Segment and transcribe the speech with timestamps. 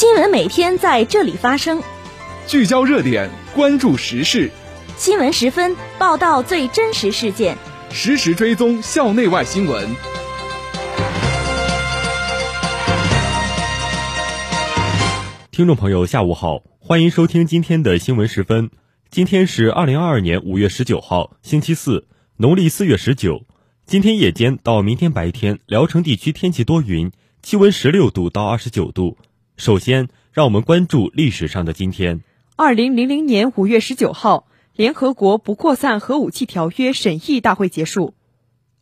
[0.00, 1.82] 新闻每天在这里发生，
[2.46, 4.50] 聚焦热点，关注时事。
[4.96, 7.58] 新闻十分报道最真实事件，
[7.90, 9.86] 实时追踪校内外新闻。
[15.50, 18.70] 听众朋友，下午好，欢迎收听今天的新闻十分。
[19.10, 22.06] 今天是二零二二年五月十九号，星期四，
[22.38, 23.42] 农历四月十九。
[23.84, 29.18] 今天夜间到明天白天，聊城地区天气多云，气温十六度到二十九度。
[29.60, 32.22] 首先，让我们关注历史上的今天。
[32.56, 38.14] 二零零零年五月十九号，联合国不扩散核武器条约审议大会结束。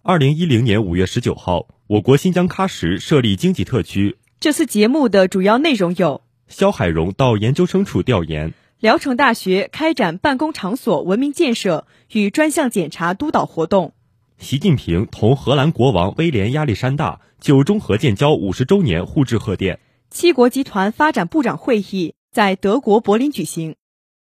[0.03, 4.19] 二零一零年五月十九号，我国新疆喀什设立经济特区。
[4.39, 13.95] 这次节目的主要内容有：肖海荣到研究生处调研；聊城大学开展办公场所文明建设与专项检查督导活动；
[14.39, 19.81] 习近平同荷兰国王威廉亚历山大就中荷建交五十周年互致贺电。
[20.11, 23.77] 七国集团发展部长会议在德国柏林举行。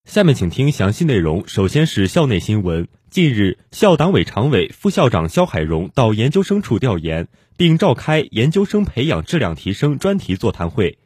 [0.05, 1.49] 下面请听详细内容。
[1.49, 2.87] 首先是校内新闻。
[3.09, 10.99] 近日，校党委常委、副校长肖海荣到研究生处调研，并召开研究生培养质量提升专题座谈会。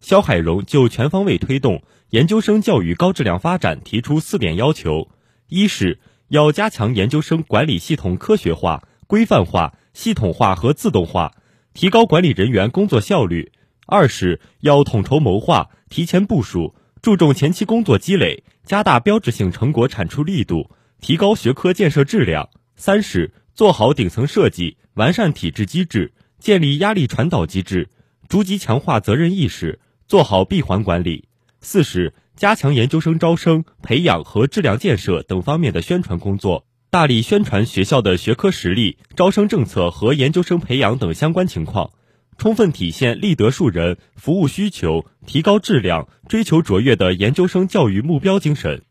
[0.00, 5.08] 肖海荣就全方位推动研究生教育高质量发展提出四点要求：
[5.48, 11.32] 一是要加强研究生管理系统科学化、规范化、系统化和自动化，
[11.72, 13.52] 提高管理人员工作效率。
[13.86, 20.70] 二是要统筹谋划、提前部署，注重前期工作积累，加大标志性成果产出力度，
[21.00, 22.50] 提高学科建设质量。
[22.74, 27.88] 三是做好顶层设计，完善体制机制，建立压力传导机制，
[28.28, 31.28] 逐级强化责任意识，做好闭环管理。
[31.60, 41.92] 四是加强研究生招生、培养和质量建设等方面的宣传工作，大力宣传学校的学科实力、招生政策和研究生培养等相关情况。
[42.38, 48.82] 充分体现立德树人、服务需求、提高质量、追求卓越的研究生教育目标精神。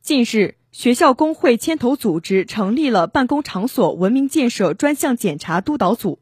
[0.00, 6.20] 近日，学校工会牵头组织成立了办公场所文明建设专项检查督导组，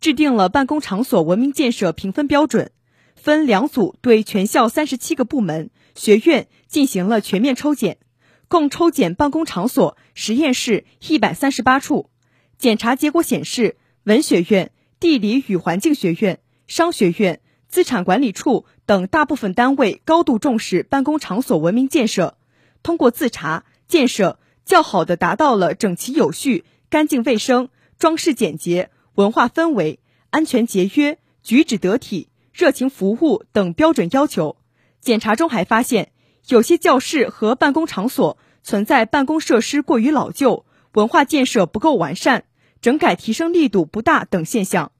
[0.00, 2.70] 制定了办公场所文明建设评分标准，
[3.16, 7.98] 分两组对全校三十七个部门、学院进行了全面抽检，
[8.46, 12.10] 共抽检办公场所、实验室一百三十八处。
[12.56, 14.70] 检查结果显示，文学院。
[15.04, 22.38] 地理与环境学院、商学院、资产管理处等大部分单位高度重视办公场所文明建设，
[22.82, 30.00] 通过自查建设，较好的达到了整齐有序、干净卫生、装饰简洁、文化氛围、
[30.30, 34.56] 安全节约、举止得体、热情服务等标准要求。
[35.02, 36.12] 检查中还发现，
[36.48, 42.44] 有些教室和办公场所存在办公设施过于老旧、文化建设不够完善、
[42.80, 44.92] 整改提升力度不大等现象。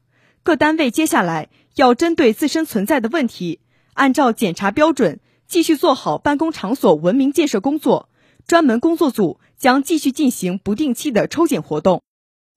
[0.45, 3.61] 各单位接下来要针对自身存在的问题，
[3.95, 8.11] 按照检查标准继续做好办公场所文明建设工作。
[8.47, 12.03] 专门工作组将继续进行不定期的抽检活动。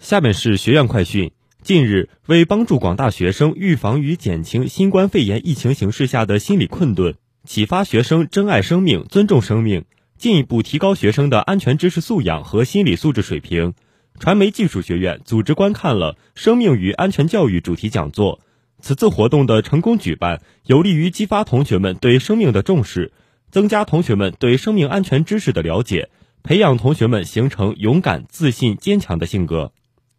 [0.04, 1.32] 下面是学院快讯。
[1.64, 7.16] 近日，为帮助广大学生预防与减轻新冠肺炎疫情形势下的心理困顿，
[7.46, 9.86] 启发学生珍爱生命、尊重生命，
[10.18, 13.76] 进一步提高学生的安全知识素养和心理素质水平。
[14.20, 18.42] 传媒技术学院组织观看了“生命与安全教育”主题讲座。
[18.80, 23.12] 此次活动的成功举办，有利于激发同学们对生命的重视，
[23.52, 26.10] 增加同学们对生命安全知识的了解，
[26.44, 29.72] 培养同学们形成勇敢、自信、坚强的性格。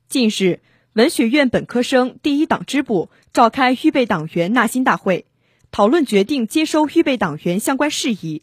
[0.09, 0.61] 近日，
[0.93, 5.27] 文学院本科生第一党支部召开预备党员纳新大会，
[5.73, 8.43] 讨论决定接收预备党员相关事宜。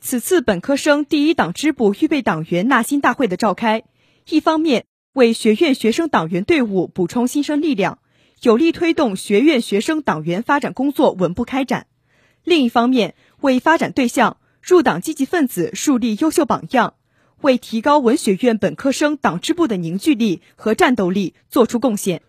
[0.00, 3.84] 此次本科生第一党支部预备党员纳新大会的召开，
[4.28, 7.98] 一方面，为学院学生党员队伍补充新生力量，
[8.40, 11.82] 有力推动学院学生党员发展工作稳步开展；
[12.44, 16.94] 另一方面，为发展对象、入党积极分子树立优秀榜样，
[17.42, 22.22] 为提高文学院本科生党支部的凝聚力和战斗力作出贡献。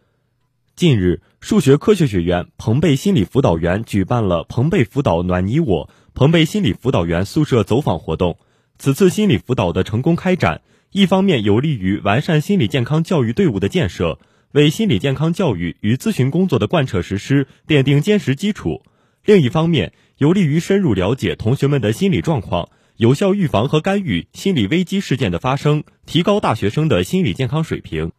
[0.76, 8.38] 近日，数学科学学院彭贝心理辅导员举办了“彭贝辅导暖你我”彭贝心理辅导员宿舍走访活动。
[8.78, 10.62] 此次心理辅导的成功开展。
[10.94, 14.20] 一方面有利于完善心理健康教育队伍的建设，
[14.52, 18.84] 为心理健康教育与咨询工作的贯彻实施奠定坚实基础；
[19.26, 28.12] 另一方面有利于深入了解同学们的心理状况，有效预防和干预心理危机事件的发生，提高大学生的心理健康水平。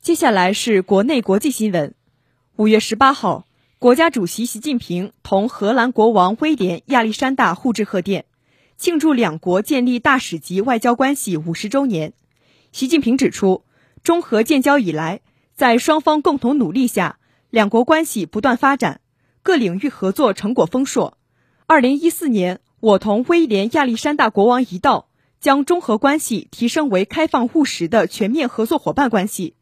[0.00, 1.94] 接下来是国内国际新闻。
[2.56, 3.46] 五月十八号，
[3.78, 8.24] 国家主席习近平同荷兰国王威廉亚历山大互致贺电。
[8.76, 12.12] 庆祝两国建立大使级外交关系五十周年，
[12.72, 13.62] 习近平指出，
[14.02, 15.20] 中荷建交以来，
[15.54, 17.18] 在双方共同努力下，
[17.50, 19.00] 两国关系不断发展，
[19.42, 21.16] 各领域合作成果丰硕。
[21.66, 25.08] 二零一四年，我同威廉亚历山大国王一道，
[25.40, 29.54] 将中荷关系提升为开放务实的全面合作伙伴关系。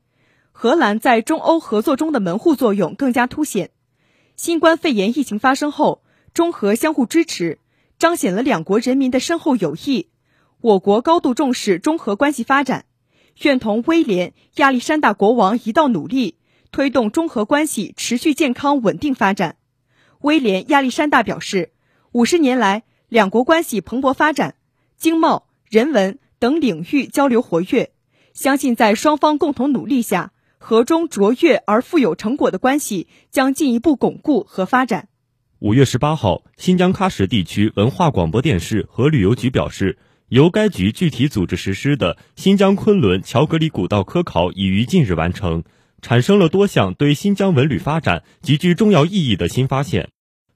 [0.51, 3.71] 荷兰在中欧合作中的门户作用更加凸显。
[4.37, 6.03] 新冠肺炎疫情发生后，
[6.35, 7.59] 中荷相互支持，
[8.03, 10.09] 彰显了两国人民的深厚友谊。
[10.61, 12.87] 我国高度重视中荷关系发展，
[13.43, 16.37] 愿同威廉亚历山大国王一道努力，
[16.73, 19.55] 推动中荷关系持续健康稳定发展。
[20.23, 21.71] 威廉亚历山大表示，
[22.11, 24.57] 五十年来，两国关系蓬勃发展，
[24.97, 27.93] 经贸、人文等领域交流活跃，
[28.35, 35.07] 相信在双方共同努力下，和中卓越而富有成果的关系将进一步巩固和发展。
[35.65, 39.97] 五月十八号，新疆喀什地区文化广播电视和旅游局表示。
[40.29, 45.63] 由该局具体组织实施的新疆昆仑乔格里古道科考已于近日完成，
[46.01, 50.09] 产生了多项对新疆文旅发展极具重要意义的新发现。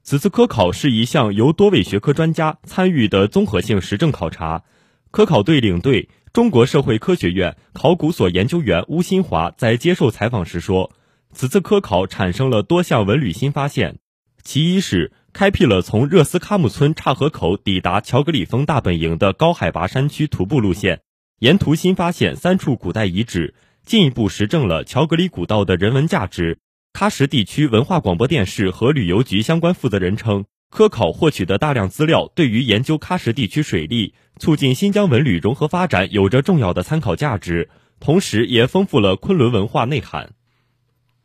[0.03, 4.63] 此次科考是一项由多位学科专家参与的综合性实证考察。
[5.11, 10.91] 科考队领队、中国社会科学院考古所研究员邬新华在接受采访时说
[11.31, 13.99] ：“此次科考产生了多项文旅新发现，
[14.47, 21.01] 其一是。”开辟了从热斯喀木村岔河口抵达乔格里峰大本营的高海拔山区徒步路线，
[21.37, 23.53] 沿途新发现三处古代遗址，
[23.85, 26.57] 进一步实证了乔格里古道的人文价值。
[26.91, 40.31] 喀什地区文化广播电视和旅游局相关负责人称，科考获取的大量资料对于研究喀什地区水利、促进新疆文旅融合发展有着重要的参考价值，同时也丰富了昆仑文化内涵。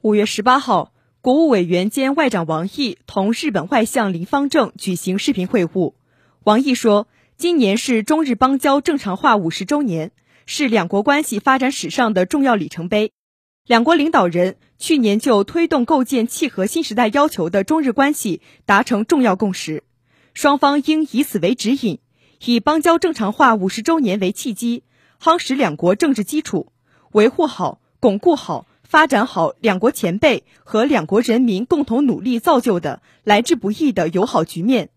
[0.02, 0.91] 五月十八号。
[1.22, 5.94] 国务委员兼外长王毅同日本外相林方正举行视频会晤。
[6.42, 7.06] 王毅说
[7.38, 10.10] ：“今年是中日邦交正常化五十周年，
[10.46, 13.12] 是两国关系发展史上的重要里程碑。
[13.64, 19.84] 两国领导人去年就推动构建契合新时代要求的中日关系达成重要共识，
[20.34, 22.00] 双方应以此为指引，
[22.44, 24.82] 以邦交正常化五十周年为契机，
[25.22, 26.72] 夯实两国政治基础，
[27.12, 34.90] 维护好、巩固好。”发展好两国前辈和两国人民共同努力造就的来之不易的友好局面，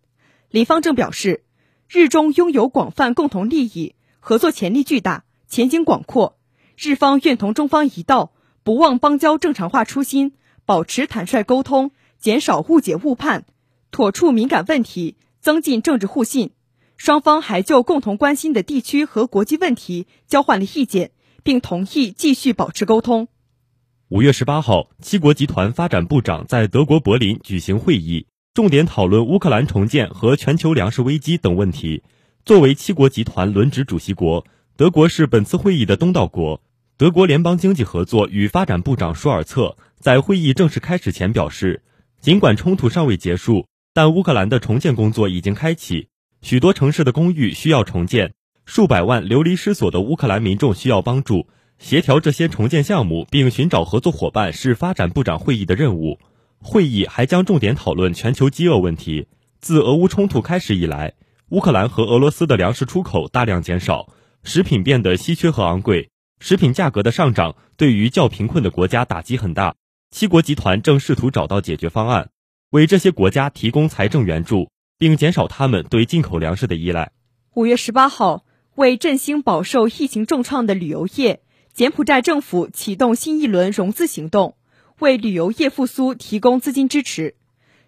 [0.49, 1.45] 林方正表示，
[1.87, 6.37] 日中拥有广泛共同利益，合作潜力巨大，前景广阔。
[6.77, 8.33] 日方愿同中方一道，
[8.65, 10.33] 不忘邦交正常化初心，
[10.65, 13.45] 保持坦率沟通，减少误解误判，
[13.91, 16.51] 妥处敏感问题，增进政治互信。
[16.97, 21.11] 双方还就共同关心的地区和国际问题交换了意见，
[21.43, 23.29] 并同意继续保持沟通。
[24.09, 32.03] 五月十八号，七国集团发展部长在德国柏林举行会议，重点讨论乌克兰重建和全球粮食危机等问题。
[32.45, 34.45] 作为七国集团轮值主席国，
[34.77, 36.61] 德国是本次会议的东道国。
[36.97, 41.81] 德国联邦经济合作与发展部长舒尔策在会议正式开始前表示，
[42.21, 46.09] 尽管冲突尚未结束，但乌克兰的重建工作已经开启，
[46.43, 48.35] 许多城市的公寓需要重建，
[48.67, 51.47] 数百万流离失所的乌克兰民众需要帮助。
[51.77, 56.19] 协调这些重建项目并寻找合作伙伴是发展部长会议的任务。
[56.59, 59.27] 会议还将重点讨论全球饥饿问题。
[59.59, 61.13] 自俄乌冲突开始以来，
[61.49, 64.09] 乌克兰和俄罗斯的粮食出口大量减少，
[64.43, 66.09] 食品变得稀缺和昂贵。
[66.39, 69.75] 食品价格的上涨对于较贫困的国家打击很大。
[70.11, 72.29] 七国集团正试图找到解决方案，
[72.71, 77.11] 为这些国家提供财政援助，并减少他们对进口粮食的依赖。
[77.53, 78.43] 五月十八号，
[78.75, 81.41] 为振兴饱受疫情重创的旅游业。
[81.75, 84.55] 柬埔寨政府启动新一轮融资行动，
[84.99, 87.35] 为旅游业复苏提供资金支持。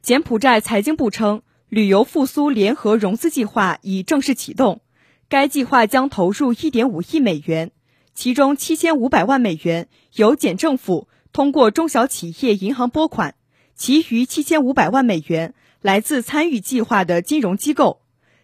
[0.02, 4.82] 柬埔寨财经部称，旅游复苏联合融资计划已正式启动，
[5.30, 7.72] 该计划将投入1.5亿美元，
[8.14, 13.36] 其中7500万美元由柬政府通过中小企业银行拨款，
[13.74, 18.02] 其余7500万美元来自参与计划的金融机构。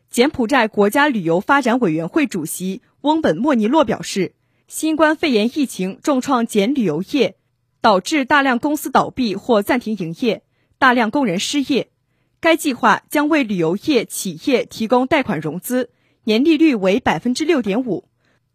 [0.09, 4.35] 柬埔寨国家旅游发展委员会主席翁本莫尼洛表示。
[4.75, 7.35] 新冠肺炎疫情重创柬旅游业，
[7.79, 10.41] 导致大量公司倒闭或暂停营业，
[10.79, 11.91] 大量工人失业。
[12.39, 15.91] 该计划将为旅游业企业提供贷款融资，
[16.23, 18.05] 年利率为百分之六点五，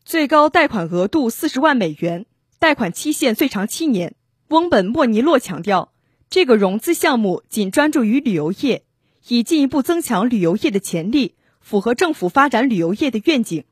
[0.05, 2.27] 最高贷款额度四十万美元，
[2.59, 4.17] 贷款期限最长七年。
[4.49, 5.93] 翁本莫尼洛强调，
[6.29, 8.83] 这个融资项目仅专注于旅游业，
[9.29, 13.63] 以进一步增强旅游业的潜力，符合政府发展旅游业的愿景。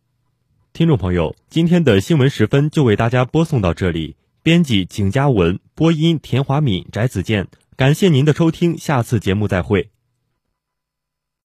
[0.76, 4.14] 听众朋友，今天的新闻时分就为大家播送到这里。
[4.42, 7.48] 编辑景佳文，播音田华敏、翟子健。
[7.78, 9.88] 感谢您的收听，下次节目再会。